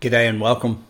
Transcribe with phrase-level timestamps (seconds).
[0.00, 0.84] G'day and welcome.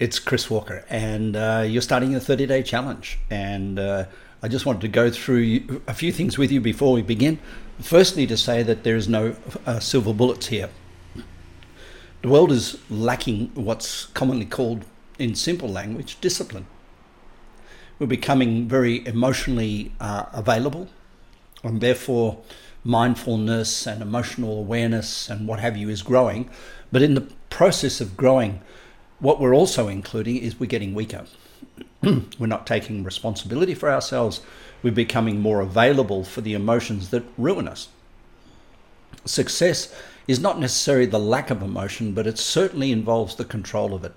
[0.00, 3.20] It's Chris Walker, and uh, you're starting a 30 day challenge.
[3.30, 4.06] And uh,
[4.42, 7.38] I just wanted to go through a few things with you before we begin.
[7.78, 10.68] Firstly, to say that there is no uh, silver bullets here.
[12.22, 14.84] The world is lacking what's commonly called,
[15.20, 16.66] in simple language, discipline.
[18.00, 20.88] We're becoming very emotionally uh, available,
[21.62, 22.38] and therefore,
[22.84, 26.48] mindfulness and emotional awareness and what have you is growing.
[26.92, 28.60] But in the process of growing,
[29.20, 31.24] what we're also including is we're getting weaker.
[32.02, 34.40] we're not taking responsibility for ourselves.
[34.82, 37.88] We're becoming more available for the emotions that ruin us.
[39.24, 39.94] Success
[40.28, 44.14] is not necessarily the lack of emotion, but it certainly involves the control of it.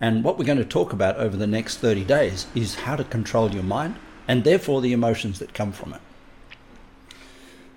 [0.00, 3.04] And what we're going to talk about over the next 30 days is how to
[3.04, 3.96] control your mind
[4.28, 6.00] and therefore the emotions that come from it.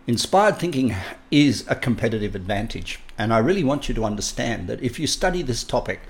[0.08, 0.95] Inspired thinking
[1.32, 3.00] is a competitive advantage.
[3.18, 6.02] And I really want you to understand that if you study this topic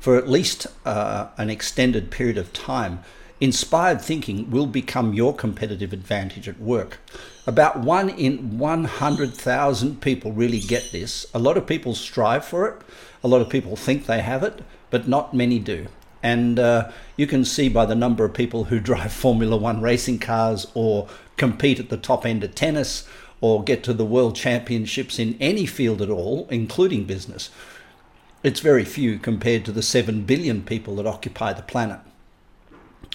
[0.00, 3.00] for at least uh, an extended period of time,
[3.40, 6.98] inspired thinking will become your competitive advantage at work.
[7.46, 11.26] About one in 100,000 people really get this.
[11.34, 12.80] A lot of people strive for it,
[13.22, 15.88] a lot of people think they have it, but not many do.
[16.22, 20.20] And uh, you can see by the number of people who drive Formula One racing
[20.20, 23.06] cars or compete at the top end of tennis
[23.42, 27.50] or get to the world championships in any field at all, including business,
[28.42, 32.00] it's very few compared to the 7 billion people that occupy the planet.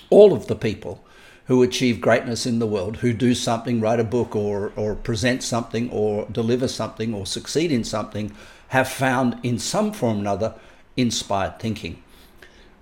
[0.09, 1.03] All of the people
[1.45, 5.41] who achieve greatness in the world, who do something, write a book, or, or present
[5.41, 8.33] something, or deliver something, or succeed in something,
[8.69, 10.55] have found in some form or another
[10.97, 12.03] inspired thinking.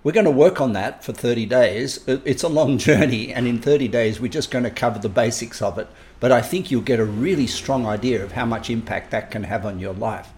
[0.06, 1.98] We're going to work on that for 30 days.
[2.06, 5.60] It's a long journey, and in 30 days, we're just going to cover the basics
[5.60, 5.88] of it.
[6.20, 9.42] But I think you'll get a really strong idea of how much impact that can
[9.42, 10.28] have on your life.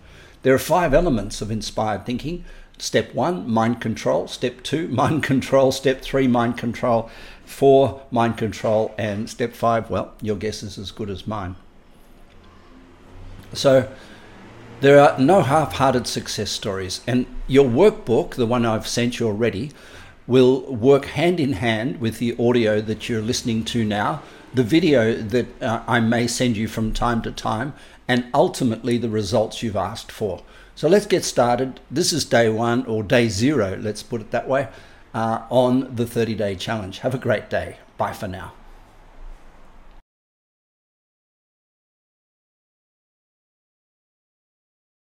[0.43, 2.47] There are five elements of inspired thinking.
[2.79, 4.27] Step one, mind control.
[4.27, 5.71] Step two, mind control.
[5.71, 7.11] Step three, mind control.
[7.45, 8.95] Four, mind control.
[8.97, 11.57] And step five, well, your guess is as good as mine.
[13.53, 13.87] So,
[14.81, 17.01] there are no half hearted success stories.
[17.07, 19.73] And your workbook, the one I've sent you already,
[20.27, 24.23] will work hand in hand with the audio that you're listening to now,
[24.55, 27.73] the video that uh, I may send you from time to time,
[28.07, 30.43] and ultimately the results you've asked for.
[30.75, 31.81] So let's get started.
[31.91, 34.69] This is day one or day zero, let's put it that way,
[35.13, 37.01] uh, on the 30 day challenge.
[37.01, 37.79] Have a great day.
[37.97, 38.53] Bye for now.